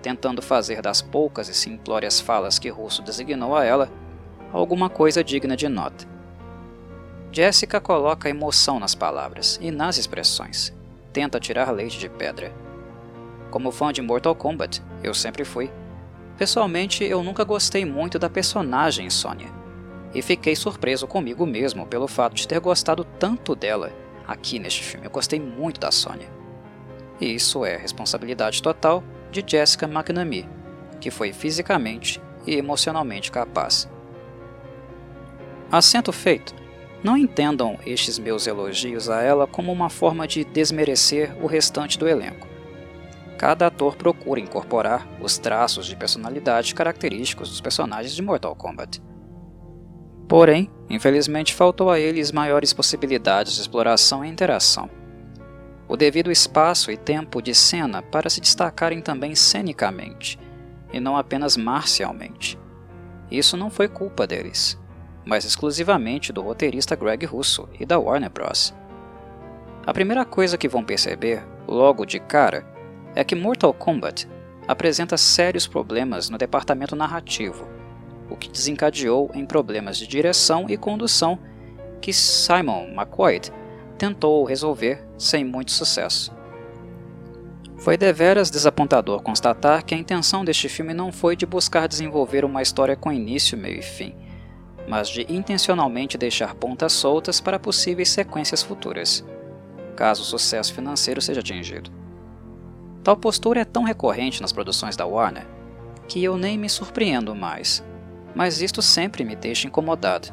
tentando 0.03 0.43
fazer 0.43 0.83
das 0.83 1.01
poucas 1.01 1.49
e 1.49 1.55
simplórias 1.55 2.21
falas 2.21 2.59
que 2.59 2.69
Russo 2.69 3.03
designou 3.03 3.57
a 3.57 3.65
ela 3.65 3.91
alguma 4.53 4.91
coisa 4.91 5.25
digna 5.25 5.57
de 5.57 5.69
nota. 5.69 6.07
Jessica 7.33 7.81
coloca 7.81 8.29
emoção 8.29 8.79
nas 8.79 8.95
palavras 8.95 9.59
e 9.61 9.71
nas 9.71 9.99
expressões. 9.99 10.75
Tenta 11.13 11.41
tirar 11.41 11.71
leite 11.71 11.99
de 11.99 12.09
pedra. 12.09 12.53
Como 13.51 13.71
fã 13.71 13.93
de 13.93 14.03
Mortal 14.03 14.35
Kombat, 14.35 14.83
eu 15.03 15.15
sempre 15.15 15.45
fui. 15.45 15.71
Pessoalmente, 16.37 17.05
eu 17.05 17.23
nunca 17.23 17.45
gostei 17.45 17.85
muito 17.85 18.19
da 18.19 18.31
personagem 18.31 19.11
Sonya. 19.11 19.49
E 20.15 20.23
fiquei 20.23 20.57
surpreso 20.57 21.07
comigo 21.07 21.45
mesmo 21.45 21.87
pelo 21.87 22.09
fato 22.09 22.35
de 22.35 22.49
ter 22.49 22.61
gostado 22.61 23.05
tanto 23.05 23.55
dela 23.55 23.93
aqui 24.29 24.59
neste 24.59 24.85
filme. 24.85 25.07
Eu 25.07 25.11
gostei 25.11 25.41
muito 25.41 25.81
da 25.81 25.91
Sonya. 25.91 26.31
E 27.19 27.35
isso 27.35 27.65
é 27.65 27.77
responsabilidade 27.77 28.63
total 28.63 29.03
de 29.33 29.43
Jessica 29.45 29.87
McNamee, 29.87 30.49
que 31.01 31.11
foi 31.11 31.33
fisicamente 31.33 32.21
e 32.47 32.55
emocionalmente 32.55 33.33
capaz. 33.33 33.89
Assento 35.73 36.13
feito. 36.13 36.55
Não 37.03 37.17
entendam 37.17 37.79
estes 37.87 38.19
meus 38.19 38.47
elogios 38.47 39.09
a 39.09 39.23
ela 39.23 39.47
como 39.47 39.73
uma 39.73 39.89
forma 39.89 40.27
de 40.27 40.45
desmerecer 40.45 41.37
o 41.43 41.47
restante 41.47 41.99
do 41.99 42.09
elenco. 42.09 42.47
Cada 43.39 43.69
ator 43.69 43.95
procura 43.95 44.41
incorporar 44.41 45.07
os 45.21 45.39
traços 45.39 45.87
de 45.87 45.95
personalidade 45.95 46.75
característicos 46.75 47.51
dos 47.51 47.61
personagens 47.61 48.15
de 48.15 48.23
Mortal 48.23 48.57
Kombat. 48.57 49.01
Porém, 50.29 50.71
infelizmente 50.91 51.55
faltou 51.55 51.91
a 51.91 51.99
eles 51.99 52.31
maiores 52.31 52.75
possibilidades 52.75 53.55
de 53.55 53.63
exploração 53.63 54.23
e 54.23 54.29
interação. 54.29 54.91
O 55.89 55.97
devido 55.97 56.31
espaço 56.31 56.91
e 56.91 56.99
tempo 56.99 57.41
de 57.41 57.55
cena 57.55 58.03
para 58.03 58.29
se 58.29 58.43
destacarem 58.43 59.01
também 59.01 59.35
cenicamente, 59.35 60.39
e 60.93 61.01
não 61.01 61.17
apenas 61.17 61.57
marcialmente. 61.57 62.59
Isso 63.31 63.57
não 63.57 63.71
foi 63.71 63.89
culpa 63.89 64.27
deles, 64.27 64.79
mas 65.25 65.47
exclusivamente 65.47 66.31
do 66.31 66.43
roteirista 66.43 66.95
Greg 66.95 67.25
Russo 67.25 67.67
e 67.81 67.87
da 67.87 67.99
Warner 67.99 68.31
Bros. 68.31 68.75
A 69.87 69.95
primeira 69.95 70.27
coisa 70.27 70.59
que 70.59 70.69
vão 70.69 70.85
perceber, 70.85 71.43
logo 71.67 72.05
de 72.05 72.21
cara, 72.21 72.67
é 73.15 73.25
que 73.25 73.35
Mortal 73.35 73.73
Kombat 73.73 74.29
apresenta 74.67 75.17
sérios 75.17 75.67
problemas 75.67 76.29
no 76.29 76.37
departamento 76.37 76.95
narrativo, 76.95 77.67
o 78.31 78.37
que 78.37 78.51
desencadeou 78.51 79.31
em 79.35 79.45
problemas 79.45 79.97
de 79.97 80.07
direção 80.07 80.67
e 80.69 80.77
condução 80.77 81.39
que 82.01 82.13
Simon 82.13 82.89
McQuaid 82.89 83.53
tentou 83.97 84.45
resolver 84.45 85.05
sem 85.17 85.45
muito 85.45 85.73
sucesso. 85.73 86.33
Foi 87.79 87.97
deveras 87.97 88.51
desapontador 88.51 89.23
constatar 89.23 89.85
que 89.85 89.95
a 89.95 89.99
intenção 89.99 90.45
deste 90.45 90.69
filme 90.69 90.93
não 90.93 91.13
foi 91.13 91.37
de 91.37 91.47
buscar 91.47 91.87
desenvolver 91.87 92.45
uma 92.45 92.63
história 92.63 92.97
com 92.97 93.13
início, 93.13 93.57
meio 93.57 93.79
e 93.79 93.83
fim, 93.83 94.15
mas 94.89 95.09
de 95.09 95.27
intencionalmente 95.29 96.19
deixar 96.19 96.55
pontas 96.55 96.93
soltas 96.93 97.41
para 97.41 97.59
possíveis 97.59 98.09
sequências 98.09 98.63
futuras 98.63 99.25
caso 99.99 100.23
o 100.23 100.25
sucesso 100.25 100.73
financeiro 100.73 101.21
seja 101.21 101.41
atingido. 101.41 101.91
Tal 103.03 103.17
postura 103.17 103.63
é 103.63 103.65
tão 103.65 103.83
recorrente 103.83 104.41
nas 104.41 104.53
produções 104.53 104.95
da 104.95 105.05
Warner 105.05 105.45
que 106.07 106.23
eu 106.23 106.39
nem 106.39 106.57
me 106.57 106.71
surpreendo 106.71 107.35
mais, 107.35 107.85
mas 108.35 108.61
isto 108.61 108.83
sempre 108.83 109.25
me 109.25 109.35
deixa 109.35 109.67
incomodado. 109.67 110.33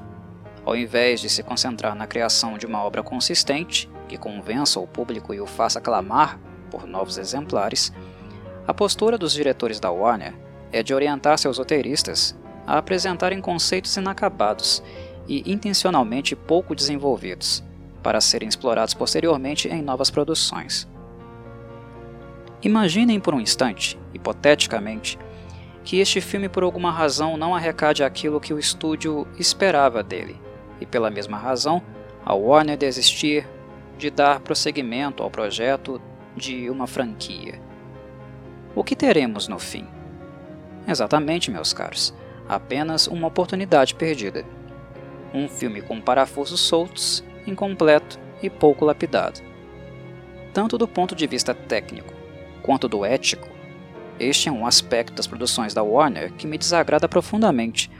Ao 0.65 0.75
invés 0.75 1.19
de 1.19 1.29
se 1.29 1.43
concentrar 1.43 1.95
na 1.95 2.07
criação 2.07 2.57
de 2.57 2.65
uma 2.65 2.83
obra 2.83 3.03
consistente, 3.03 3.89
que 4.07 4.17
convença 4.17 4.79
o 4.79 4.87
público 4.87 5.33
e 5.33 5.39
o 5.39 5.45
faça 5.45 5.79
clamar 5.81 6.39
por 6.71 6.87
novos 6.87 7.17
exemplares, 7.17 7.93
a 8.67 8.73
postura 8.73 9.17
dos 9.17 9.33
diretores 9.33 9.79
da 9.79 9.91
Warner 9.91 10.33
é 10.71 10.81
de 10.81 10.93
orientar 10.93 11.37
seus 11.37 11.57
roteiristas 11.57 12.35
a 12.65 12.77
apresentarem 12.77 13.39
conceitos 13.39 13.95
inacabados 13.95 14.81
e 15.27 15.51
intencionalmente 15.51 16.35
pouco 16.35 16.75
desenvolvidos, 16.75 17.63
para 18.01 18.19
serem 18.19 18.49
explorados 18.49 18.93
posteriormente 18.93 19.67
em 19.67 19.81
novas 19.81 20.09
produções. 20.09 20.87
Imaginem 22.61 23.19
por 23.19 23.35
um 23.35 23.39
instante, 23.39 23.99
hipoteticamente, 24.13 25.19
que 25.85 25.99
este 25.99 26.19
filme 26.19 26.49
por 26.49 26.63
alguma 26.63 26.91
razão 26.91 27.37
não 27.37 27.53
arrecade 27.55 28.03
aquilo 28.03 28.41
que 28.41 28.53
o 28.53 28.59
estúdio 28.59 29.27
esperava 29.37 30.01
dele, 30.01 30.41
e 30.81 30.85
pela 30.85 31.11
mesma 31.11 31.37
razão, 31.37 31.81
a 32.25 32.33
Warner 32.33 32.75
desistir 32.75 33.47
de 33.95 34.09
dar 34.09 34.39
prosseguimento 34.39 35.21
ao 35.21 35.29
projeto 35.29 36.01
de 36.35 36.69
uma 36.71 36.87
franquia. 36.87 37.61
O 38.75 38.83
que 38.83 38.95
teremos 38.95 39.47
no 39.47 39.59
fim? 39.59 39.87
Exatamente, 40.87 41.51
meus 41.51 41.71
caros, 41.71 42.13
apenas 42.49 43.05
uma 43.07 43.27
oportunidade 43.27 43.93
perdida. 43.93 44.43
Um 45.33 45.47
filme 45.47 45.81
com 45.81 46.01
parafusos 46.01 46.61
soltos 46.61 47.23
incompleto 47.45 48.19
e 48.41 48.49
pouco 48.49 48.85
lapidado. 48.85 49.39
Tanto 50.51 50.79
do 50.79 50.87
ponto 50.87 51.15
de 51.15 51.27
vista 51.27 51.53
técnico 51.53 52.13
quanto 52.63 52.87
do 52.87 53.05
ético, 53.05 53.54
este 54.19 54.49
é 54.49 54.51
um 54.51 54.65
aspecto 54.65 55.13
das 55.13 55.27
produções 55.27 55.73
da 55.73 55.83
Warner 55.83 56.31
que 56.33 56.47
me 56.47 56.57
desagrada 56.57 57.07
profundamente, 57.07 57.91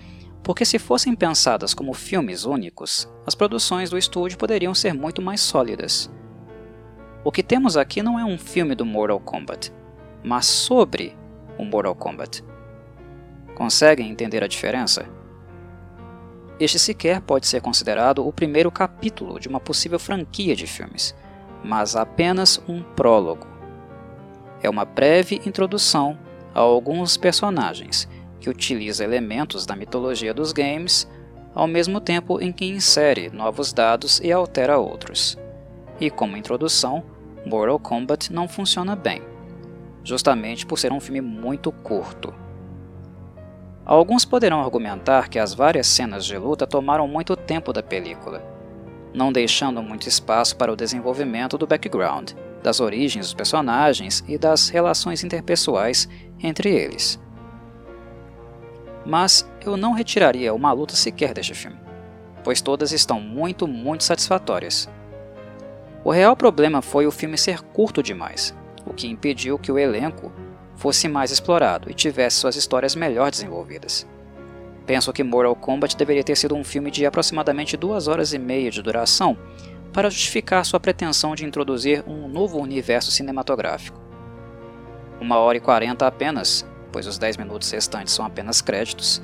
porque 0.41 0.63
se 0.63 0.79
fossem 0.79 1.15
pensadas 1.15 1.73
como 1.73 1.93
filmes 1.93 2.45
únicos, 2.45 3.09
as 3.25 3.35
produções 3.35 3.89
do 3.89 3.97
estúdio 3.97 4.37
poderiam 4.37 4.73
ser 4.73 4.93
muito 4.93 5.21
mais 5.21 5.41
sólidas. 5.41 6.09
O 7.23 7.31
que 7.31 7.41
temos 7.41 7.75
aqui 7.75 8.03
não 8.03 8.19
é 8.19 8.23
um 8.23 8.37
filme 8.37 8.75
do 8.75 8.85
Mortal 8.85 9.19
Kombat, 9.19 9.73
mas 10.23 10.45
sobre 10.45 11.17
o 11.57 11.65
Mortal 11.65 11.95
Kombat. 11.95 12.43
Conseguem 13.55 14.09
entender 14.09 14.43
a 14.43 14.47
diferença? 14.47 15.07
Este 16.59 16.77
sequer 16.77 17.21
pode 17.21 17.47
ser 17.47 17.61
considerado 17.61 18.25
o 18.25 18.31
primeiro 18.31 18.71
capítulo 18.71 19.39
de 19.39 19.47
uma 19.47 19.59
possível 19.59 19.99
franquia 19.99 20.55
de 20.55 20.67
filmes, 20.67 21.15
mas 21.63 21.95
apenas 21.95 22.61
um 22.67 22.81
prólogo. 22.81 23.54
É 24.61 24.69
uma 24.69 24.85
breve 24.85 25.41
introdução 25.45 26.17
a 26.53 26.59
alguns 26.59 27.17
personagens 27.17 28.07
que 28.39 28.49
utiliza 28.49 29.03
elementos 29.03 29.65
da 29.65 29.75
mitologia 29.75 30.33
dos 30.33 30.51
games, 30.51 31.09
ao 31.53 31.67
mesmo 31.67 31.99
tempo 31.99 32.41
em 32.41 32.51
que 32.51 32.65
insere 32.65 33.29
novos 33.29 33.73
dados 33.73 34.19
e 34.19 34.31
altera 34.31 34.77
outros. 34.77 35.37
E 35.99 36.09
como 36.09 36.37
introdução, 36.37 37.03
Mortal 37.45 37.79
Kombat 37.79 38.33
não 38.33 38.47
funciona 38.47 38.95
bem, 38.95 39.21
justamente 40.03 40.65
por 40.65 40.77
ser 40.77 40.91
um 40.91 40.99
filme 40.99 41.21
muito 41.21 41.71
curto. 41.71 42.33
Alguns 43.85 44.25
poderão 44.25 44.61
argumentar 44.61 45.29
que 45.29 45.37
as 45.37 45.53
várias 45.53 45.87
cenas 45.87 46.25
de 46.25 46.37
luta 46.37 46.65
tomaram 46.65 47.07
muito 47.07 47.35
tempo 47.35 47.71
da 47.71 47.83
película, 47.83 48.43
não 49.13 49.31
deixando 49.31 49.81
muito 49.81 50.09
espaço 50.09 50.55
para 50.55 50.73
o 50.73 50.75
desenvolvimento 50.75 51.57
do 51.57 51.67
background, 51.67 52.31
das 52.65 52.79
origens 52.79 53.27
dos 53.27 53.33
personagens 53.35 54.23
e 54.27 54.39
das 54.39 54.69
relações 54.69 55.23
interpessoais 55.23 56.09
entre 56.41 56.71
eles. 56.71 57.21
Mas 59.05 59.47
eu 59.63 59.77
não 59.77 59.93
retiraria 59.93 60.51
uma 60.51 60.71
luta 60.71 60.95
sequer 60.95 61.31
deste 61.31 61.53
filme, 61.53 61.77
pois 62.43 62.63
todas 62.63 62.91
estão 62.91 63.21
muito, 63.21 63.67
muito 63.67 64.03
satisfatórias. 64.03 64.89
O 66.03 66.09
real 66.09 66.35
problema 66.35 66.81
foi 66.81 67.05
o 67.05 67.11
filme 67.11 67.37
ser 67.37 67.61
curto 67.61 68.01
demais, 68.01 68.55
o 68.83 68.95
que 68.95 69.07
impediu 69.07 69.59
que 69.59 69.71
o 69.71 69.77
elenco 69.77 70.33
fosse 70.75 71.07
mais 71.07 71.29
explorado 71.29 71.91
e 71.91 71.93
tivesse 71.93 72.37
suas 72.37 72.55
histórias 72.55 72.95
melhor 72.95 73.29
desenvolvidas. 73.29 74.07
Penso 74.87 75.13
que 75.13 75.23
Mortal 75.23 75.55
Kombat 75.55 75.95
deveria 75.95 76.23
ter 76.23 76.35
sido 76.35 76.55
um 76.55 76.63
filme 76.63 76.89
de 76.89 77.05
aproximadamente 77.05 77.77
duas 77.77 78.07
horas 78.07 78.33
e 78.33 78.39
meia 78.39 78.71
de 78.71 78.81
duração 78.81 79.37
para 79.95 80.09
justificar 80.09 80.65
sua 80.65 80.77
pretensão 80.77 81.33
de 81.35 81.45
introduzir 81.45 82.03
um 82.05 82.27
novo 82.27 82.59
universo 82.59 83.11
cinematográfico. 83.11 83.97
Uma 85.21 85.37
hora 85.37 85.57
e 85.57 85.61
quarenta 85.61 86.05
apenas, 86.05 86.67
pois 86.91 87.07
os 87.07 87.17
dez 87.17 87.37
minutos 87.37 87.71
restantes 87.71 88.13
são 88.13 88.25
apenas 88.25 88.59
créditos, 88.59 89.21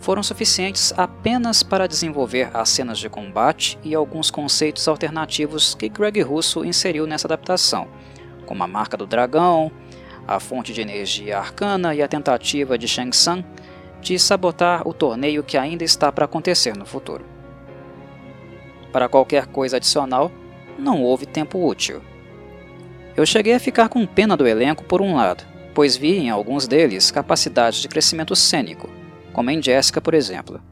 foram 0.00 0.22
suficientes 0.22 0.94
apenas 0.96 1.62
para 1.62 1.86
desenvolver 1.86 2.48
as 2.54 2.70
cenas 2.70 2.98
de 2.98 3.10
combate 3.10 3.78
e 3.84 3.94
alguns 3.94 4.30
conceitos 4.30 4.88
alternativos 4.88 5.74
que 5.74 5.90
Greg 5.90 6.22
Russo 6.22 6.64
inseriu 6.64 7.06
nessa 7.06 7.26
adaptação, 7.26 7.86
como 8.46 8.64
a 8.64 8.66
marca 8.66 8.96
do 8.96 9.06
dragão, 9.06 9.70
a 10.26 10.40
fonte 10.40 10.72
de 10.72 10.80
energia 10.80 11.38
arcana 11.38 11.94
e 11.94 12.00
a 12.00 12.08
tentativa 12.08 12.78
de 12.78 12.88
Shang 12.88 13.10
Tsung 13.10 13.44
de 14.00 14.18
sabotar 14.18 14.88
o 14.88 14.94
torneio 14.94 15.44
que 15.44 15.58
ainda 15.58 15.84
está 15.84 16.10
para 16.10 16.24
acontecer 16.24 16.74
no 16.74 16.86
futuro. 16.86 17.35
Para 18.96 19.10
qualquer 19.10 19.44
coisa 19.44 19.76
adicional, 19.76 20.32
não 20.78 21.02
houve 21.02 21.26
tempo 21.26 21.62
útil. 21.68 22.00
Eu 23.14 23.26
cheguei 23.26 23.52
a 23.52 23.60
ficar 23.60 23.90
com 23.90 24.06
pena 24.06 24.38
do 24.38 24.46
elenco 24.46 24.84
por 24.84 25.02
um 25.02 25.14
lado, 25.14 25.44
pois 25.74 25.98
vi 25.98 26.16
em 26.16 26.30
alguns 26.30 26.66
deles 26.66 27.10
capacidades 27.10 27.80
de 27.80 27.88
crescimento 27.88 28.34
cênico, 28.34 28.88
como 29.34 29.50
em 29.50 29.62
Jessica, 29.62 30.00
por 30.00 30.14
exemplo, 30.14 30.62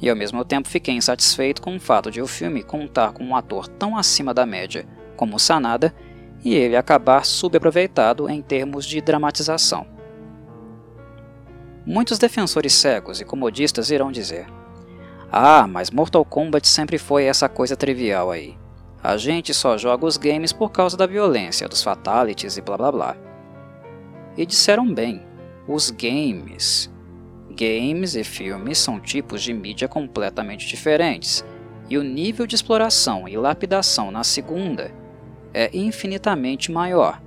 e 0.00 0.08
ao 0.08 0.16
mesmo 0.16 0.42
tempo 0.42 0.70
fiquei 0.70 0.94
insatisfeito 0.94 1.60
com 1.60 1.76
o 1.76 1.78
fato 1.78 2.10
de 2.10 2.22
o 2.22 2.26
filme 2.26 2.62
contar 2.62 3.12
com 3.12 3.22
um 3.22 3.36
ator 3.36 3.68
tão 3.68 3.94
acima 3.94 4.32
da 4.32 4.46
média 4.46 4.86
como 5.14 5.38
Sanada 5.38 5.94
e 6.42 6.54
ele 6.54 6.76
acabar 6.76 7.26
subaproveitado 7.26 8.26
em 8.30 8.40
termos 8.40 8.86
de 8.86 9.02
dramatização. 9.02 9.86
Muitos 11.84 12.16
defensores 12.16 12.72
cegos 12.72 13.20
e 13.20 13.24
comodistas 13.26 13.90
irão 13.90 14.10
dizer: 14.10 14.46
Ah, 15.30 15.66
mas 15.66 15.90
Mortal 15.90 16.24
Kombat 16.24 16.68
sempre 16.68 16.98
foi 16.98 17.24
essa 17.24 17.48
coisa 17.48 17.76
trivial 17.76 18.30
aí. 18.30 18.56
A 19.02 19.16
gente 19.16 19.52
só 19.52 19.76
joga 19.76 20.06
os 20.06 20.16
games 20.16 20.52
por 20.52 20.70
causa 20.70 20.96
da 20.96 21.06
violência, 21.06 21.68
dos 21.68 21.82
fatalities 21.82 22.56
e 22.56 22.60
blá 22.60 22.76
blá 22.76 22.92
blá. 22.92 23.16
E 24.36 24.44
disseram 24.44 24.92
bem, 24.92 25.22
os 25.66 25.90
games. 25.90 26.90
Games 27.50 28.14
e 28.14 28.22
filmes 28.22 28.78
são 28.78 29.00
tipos 29.00 29.42
de 29.42 29.52
mídia 29.52 29.88
completamente 29.88 30.66
diferentes, 30.66 31.44
e 31.88 31.96
o 31.96 32.02
nível 32.02 32.46
de 32.46 32.54
exploração 32.54 33.28
e 33.28 33.36
lapidação 33.36 34.10
na 34.10 34.24
segunda 34.24 34.92
é 35.54 35.70
infinitamente 35.72 36.70
maior, 36.70 37.22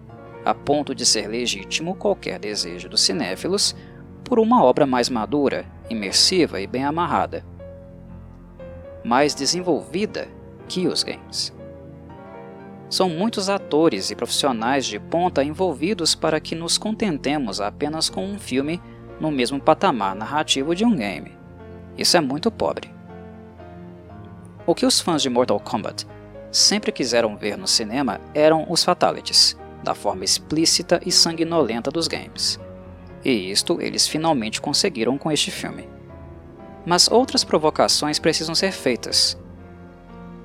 a 0.45 0.53
ponto 0.53 0.93
de 0.93 1.05
ser 1.05 1.27
legítimo 1.27 1.95
qualquer 1.95 2.39
desejo 2.39 2.87
dos 2.87 3.01
cinéfilos 3.01 3.75
por 4.23 4.37
uma 4.37 4.63
obra 4.63 4.85
mais 4.85 5.09
madura, 5.09 5.65
imersiva 5.89 6.61
e 6.61 6.67
bem 6.67 6.83
amarrada, 6.83 7.43
mais 9.03 9.33
desenvolvida 9.33 10.27
que 10.67 10.87
os 10.87 11.03
games. 11.03 11.53
São 12.89 13.09
muitos 13.09 13.49
atores 13.49 14.09
e 14.09 14.15
profissionais 14.15 14.85
de 14.85 14.99
ponta 14.99 15.43
envolvidos 15.43 16.15
para 16.15 16.39
que 16.39 16.55
nos 16.55 16.77
contentemos 16.77 17.61
apenas 17.61 18.09
com 18.09 18.25
um 18.25 18.39
filme 18.39 18.81
no 19.19 19.29
mesmo 19.29 19.59
patamar 19.59 20.15
narrativo 20.15 20.73
de 20.73 20.83
um 20.83 20.95
game. 20.95 21.37
Isso 21.97 22.17
é 22.17 22.21
muito 22.21 22.49
pobre. 22.49 22.91
O 24.65 24.73
que 24.73 24.85
os 24.85 24.99
fãs 24.99 25.21
de 25.21 25.29
Mortal 25.29 25.59
Kombat 25.59 26.07
sempre 26.51 26.91
quiseram 26.91 27.37
ver 27.37 27.57
no 27.57 27.67
cinema 27.67 28.19
eram 28.33 28.65
os 28.69 28.83
fatalities, 28.83 29.57
da 29.83 29.93
forma 29.93 30.23
explícita 30.23 30.99
e 31.05 31.11
sanguinolenta 31.11 31.91
dos 31.91 32.07
games. 32.07 32.59
E 33.23 33.51
isto 33.51 33.79
eles 33.81 34.07
finalmente 34.07 34.61
conseguiram 34.61 35.17
com 35.17 35.31
este 35.31 35.51
filme. 35.51 35.87
Mas 36.89 37.07
outras 37.07 37.43
provocações 37.43 38.17
precisam 38.17 38.55
ser 38.55 38.71
feitas. 38.71 39.37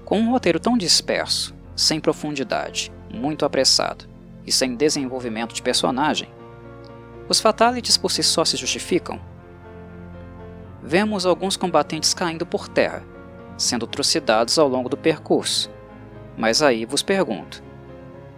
Com 0.05 0.21
um 0.21 0.31
roteiro 0.31 0.61
tão 0.61 0.77
disperso, 0.77 1.55
sem 1.75 1.99
profundidade, 1.99 2.93
muito 3.11 3.47
apressado 3.47 4.05
e 4.47 4.53
sem 4.53 4.77
desenvolvimento 4.77 5.55
de 5.55 5.63
personagem, 5.63 6.29
os 7.31 7.41
fatalities 7.41 7.97
por 7.97 8.13
si 8.13 8.23
só 8.23 8.45
se 8.45 8.59
justificam? 8.59 9.19
Vemos 10.83 11.25
alguns 11.25 11.57
combatentes 11.57 12.13
caindo 12.13 12.45
por 12.45 12.69
terra, 12.69 13.03
sendo 13.57 13.87
trucidados 13.87 14.59
ao 14.59 14.69
longo 14.69 14.91
do 14.91 14.99
percurso. 14.99 15.71
Mas 16.37 16.61
aí 16.61 16.85
vos 16.85 17.03
pergunto: 17.03 17.65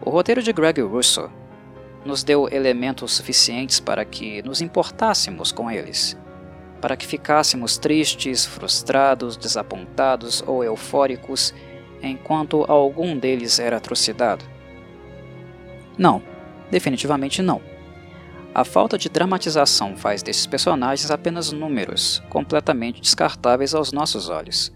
o 0.00 0.10
roteiro 0.10 0.44
de 0.44 0.52
Greg 0.52 0.80
Russo 0.80 1.28
nos 2.04 2.22
deu 2.22 2.48
elementos 2.52 3.14
suficientes 3.14 3.80
para 3.80 4.04
que 4.04 4.42
nos 4.42 4.60
importássemos 4.60 5.50
com 5.50 5.68
eles? 5.68 6.16
Para 6.86 6.96
que 6.96 7.04
ficássemos 7.04 7.78
tristes, 7.78 8.46
frustrados, 8.46 9.36
desapontados 9.36 10.40
ou 10.46 10.62
eufóricos 10.62 11.52
enquanto 12.00 12.64
algum 12.68 13.18
deles 13.18 13.58
era 13.58 13.80
trucidado? 13.80 14.44
Não, 15.98 16.22
definitivamente 16.70 17.42
não. 17.42 17.60
A 18.54 18.62
falta 18.62 18.96
de 18.96 19.08
dramatização 19.08 19.96
faz 19.96 20.22
desses 20.22 20.46
personagens 20.46 21.10
apenas 21.10 21.50
números, 21.50 22.22
completamente 22.30 23.00
descartáveis 23.00 23.74
aos 23.74 23.90
nossos 23.90 24.28
olhos. 24.28 24.72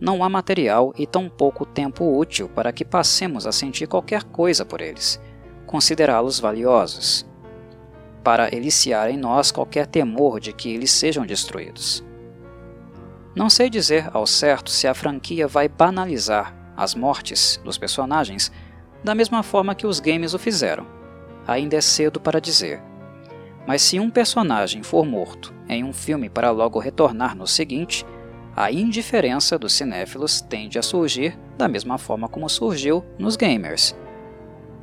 Não 0.00 0.22
há 0.22 0.28
material 0.28 0.94
e 0.96 1.04
tão 1.04 1.28
pouco 1.28 1.66
tempo 1.66 2.16
útil 2.16 2.48
para 2.48 2.72
que 2.72 2.84
passemos 2.84 3.44
a 3.44 3.50
sentir 3.50 3.88
qualquer 3.88 4.22
coisa 4.22 4.64
por 4.64 4.80
eles, 4.80 5.20
considerá-los 5.66 6.38
valiosos, 6.38 7.28
para 8.22 8.54
eliciar 8.54 9.10
em 9.10 9.16
nós 9.16 9.50
qualquer 9.50 9.86
temor 9.86 10.40
de 10.40 10.52
que 10.52 10.72
eles 10.72 10.90
sejam 10.90 11.24
destruídos. 11.24 12.04
Não 13.34 13.48
sei 13.48 13.70
dizer 13.70 14.08
ao 14.12 14.26
certo 14.26 14.70
se 14.70 14.86
a 14.86 14.94
franquia 14.94 15.46
vai 15.46 15.68
banalizar 15.68 16.54
as 16.76 16.94
mortes 16.94 17.60
dos 17.64 17.78
personagens 17.78 18.50
da 19.02 19.14
mesma 19.14 19.42
forma 19.42 19.74
que 19.74 19.86
os 19.86 20.00
games 20.00 20.34
o 20.34 20.38
fizeram. 20.38 20.86
Ainda 21.46 21.76
é 21.76 21.80
cedo 21.80 22.20
para 22.20 22.40
dizer. 22.40 22.82
Mas 23.66 23.82
se 23.82 24.00
um 24.00 24.10
personagem 24.10 24.82
for 24.82 25.04
morto 25.06 25.54
em 25.68 25.84
um 25.84 25.92
filme 25.92 26.28
para 26.28 26.50
logo 26.50 26.78
retornar 26.78 27.36
no 27.36 27.46
seguinte, 27.46 28.04
a 28.56 28.70
indiferença 28.70 29.58
dos 29.58 29.72
cinéfilos 29.72 30.40
tende 30.40 30.78
a 30.78 30.82
surgir 30.82 31.38
da 31.56 31.68
mesma 31.68 31.98
forma 31.98 32.28
como 32.28 32.48
surgiu 32.48 33.04
nos 33.18 33.36
gamers. 33.36 33.96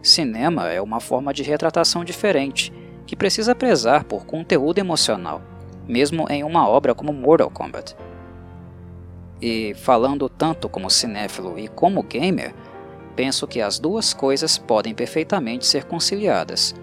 Cinema 0.01 0.69
é 0.69 0.81
uma 0.81 0.99
forma 0.99 1.33
de 1.33 1.43
retratação 1.43 2.03
diferente, 2.05 2.71
que 3.07 3.15
precisa 3.15 3.55
prezar 3.55 4.03
por 4.03 4.27
conteúdo 4.27 4.77
emocional, 4.77 5.41
mesmo 5.87 6.27
em 6.29 6.43
uma 6.43 6.67
obra 6.67 6.93
como 6.93 7.11
Mortal 7.11 7.49
Kombat. 7.49 7.95
E 9.41 9.73
falando 9.73 10.29
tanto 10.29 10.69
como 10.69 10.89
cinéfilo 10.89 11.57
e 11.57 11.67
como 11.67 12.03
gamer, 12.03 12.53
penso 13.15 13.47
que 13.47 13.61
as 13.61 13.79
duas 13.79 14.13
coisas 14.13 14.59
podem 14.59 14.93
perfeitamente 14.93 15.65
ser 15.65 15.85
conciliadas 15.85 16.75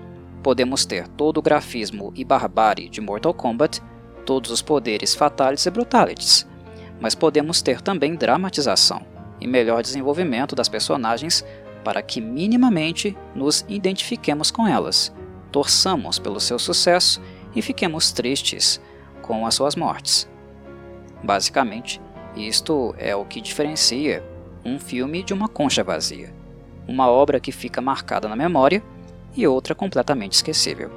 podemos 0.44 0.84
ter 0.84 1.08
todo 1.08 1.38
o 1.38 1.42
grafismo 1.42 2.12
e 2.14 2.22
barbárie 2.22 2.90
de 2.90 3.00
Mortal 3.00 3.32
Kombat, 3.32 3.80
todos 4.26 4.50
os 4.50 4.60
poderes 4.60 5.14
fatales 5.14 5.64
e 5.64 5.70
brutalities, 5.70 6.46
mas 7.00 7.14
podemos 7.14 7.62
ter 7.62 7.80
também 7.80 8.14
dramatização 8.14 9.00
e 9.40 9.46
melhor 9.46 9.82
desenvolvimento 9.82 10.54
das 10.54 10.68
personagens 10.68 11.42
para 11.82 12.02
que 12.02 12.20
minimamente 12.20 13.16
nos 13.34 13.64
identifiquemos 13.70 14.50
com 14.50 14.68
elas, 14.68 15.10
torçamos 15.54 16.18
pelo 16.18 16.40
seu 16.40 16.58
sucesso 16.58 17.22
e 17.54 17.62
fiquemos 17.62 18.10
tristes 18.10 18.80
com 19.22 19.46
as 19.46 19.54
suas 19.54 19.76
mortes. 19.76 20.28
Basicamente, 21.22 22.02
isto 22.34 22.92
é 22.98 23.14
o 23.14 23.24
que 23.24 23.40
diferencia 23.40 24.28
um 24.64 24.80
filme 24.80 25.22
de 25.22 25.32
uma 25.32 25.48
concha 25.48 25.84
vazia, 25.84 26.34
uma 26.88 27.08
obra 27.08 27.38
que 27.38 27.52
fica 27.52 27.80
marcada 27.80 28.26
na 28.26 28.34
memória 28.34 28.82
e 29.36 29.46
outra 29.46 29.76
completamente 29.76 30.32
esquecível. 30.32 30.90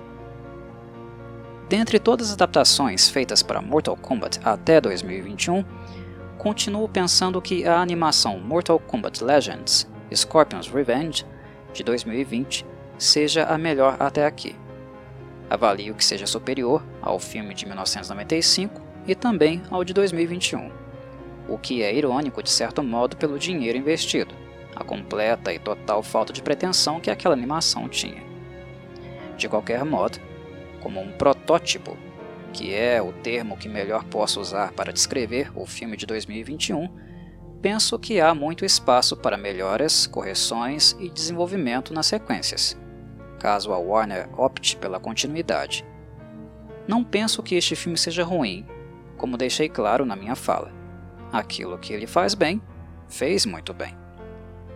Dentre 1.69 1.99
todas 1.99 2.29
as 2.29 2.33
adaptações 2.33 3.07
feitas 3.07 3.43
para 3.43 3.61
Mortal 3.61 3.95
Kombat 3.95 4.39
até 4.43 4.81
2021, 4.81 5.63
continuo 6.39 6.89
pensando 6.89 7.39
que 7.39 7.63
a 7.63 7.79
animação 7.79 8.39
Mortal 8.39 8.79
Kombat 8.79 9.23
Legends 9.23 9.87
Scorpion's 10.15 10.67
Revenge 10.67 11.23
de 11.75 11.83
2020 11.83 12.65
seja 12.97 13.45
a 13.45 13.57
melhor 13.57 13.97
até 13.99 14.25
aqui. 14.25 14.55
Avalio 15.49 15.95
que 15.95 16.03
seja 16.03 16.27
superior 16.27 16.83
ao 17.01 17.19
filme 17.19 17.53
de 17.53 17.65
1995 17.65 18.81
e 19.07 19.15
também 19.15 19.61
ao 19.69 19.83
de 19.83 19.93
2021, 19.93 20.69
o 21.47 21.57
que 21.57 21.81
é 21.81 21.95
irônico 21.95 22.43
de 22.43 22.49
certo 22.49 22.83
modo 22.83 23.15
pelo 23.15 23.39
dinheiro 23.39 23.77
investido, 23.77 24.35
a 24.75 24.83
completa 24.83 25.53
e 25.53 25.59
total 25.59 26.03
falta 26.03 26.33
de 26.33 26.41
pretensão 26.41 26.99
que 26.99 27.09
aquela 27.09 27.33
animação 27.33 27.87
tinha. 27.87 28.21
De 29.37 29.47
qualquer 29.47 29.85
modo, 29.85 30.19
como 30.81 30.99
um 30.99 31.11
protótipo, 31.13 31.97
que 32.51 32.73
é 32.73 33.01
o 33.01 33.13
termo 33.13 33.55
que 33.55 33.69
melhor 33.69 34.03
posso 34.03 34.41
usar 34.41 34.73
para 34.73 34.91
descrever 34.91 35.51
o 35.55 35.65
filme 35.65 35.95
de 35.95 36.05
2021, 36.05 36.89
penso 37.61 37.97
que 37.97 38.19
há 38.19 38.35
muito 38.35 38.65
espaço 38.65 39.15
para 39.15 39.37
melhoras, 39.37 40.05
correções 40.05 40.95
e 40.99 41.09
desenvolvimento 41.09 41.93
nas 41.93 42.07
sequências, 42.07 42.77
caso 43.39 43.71
a 43.71 43.77
Warner 43.77 44.29
opte 44.37 44.75
pela 44.75 44.99
continuidade. 44.99 45.85
Não 46.87 47.03
penso 47.03 47.43
que 47.43 47.55
este 47.55 47.75
filme 47.75 47.97
seja 47.97 48.23
ruim, 48.23 48.65
como 49.17 49.37
deixei 49.37 49.67
claro 49.67 50.05
na 50.05 50.15
minha 50.15 50.35
fala. 50.35 50.71
Aquilo 51.31 51.77
que 51.77 51.93
ele 51.93 52.07
faz 52.07 52.33
bem, 52.33 52.61
fez 53.07 53.45
muito 53.45 53.73
bem. 53.73 53.97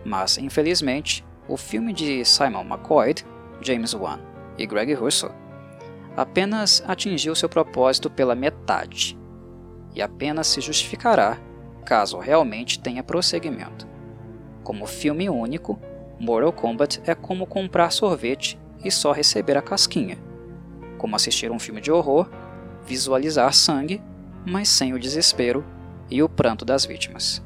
Mas, 0.04 0.36
infelizmente, 0.38 1.24
o 1.48 1.56
filme 1.56 1.92
de 1.92 2.24
Simon 2.24 2.64
McCoy, 2.64 3.14
James 3.60 3.94
Wan, 3.94 4.18
e 4.58 4.66
Greg 4.66 4.92
Russell, 4.94 5.32
apenas 6.16 6.82
atingiu 6.86 7.34
seu 7.34 7.48
propósito 7.48 8.10
pela 8.10 8.34
metade, 8.34 9.18
e 9.94 10.02
apenas 10.02 10.46
se 10.46 10.60
justificará 10.60 11.38
caso 11.84 12.18
realmente 12.18 12.78
tenha 12.78 13.02
prosseguimento. 13.02 13.86
Como 14.62 14.86
filme 14.86 15.28
único, 15.28 15.80
Mortal 16.22 16.52
Kombat 16.52 17.02
é 17.04 17.16
como 17.16 17.44
comprar 17.44 17.90
sorvete 17.90 18.56
e 18.84 18.92
só 18.92 19.10
receber 19.10 19.58
a 19.58 19.60
casquinha, 19.60 20.16
como 20.96 21.16
assistir 21.16 21.50
um 21.50 21.58
filme 21.58 21.80
de 21.80 21.90
horror, 21.90 22.30
visualizar 22.86 23.52
sangue, 23.52 24.00
mas 24.46 24.68
sem 24.68 24.94
o 24.94 25.00
desespero 25.00 25.64
e 26.08 26.22
o 26.22 26.28
pranto 26.28 26.64
das 26.64 26.86
vítimas. 26.86 27.42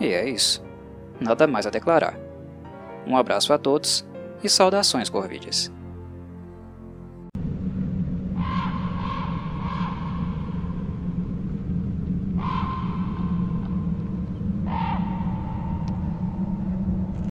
E 0.00 0.06
é 0.06 0.28
isso. 0.28 0.64
Nada 1.20 1.46
mais 1.46 1.64
a 1.64 1.70
declarar. 1.70 2.18
Um 3.06 3.16
abraço 3.16 3.52
a 3.52 3.58
todos 3.58 4.04
e 4.42 4.48
saudações, 4.48 5.08
Corvides. 5.08 5.70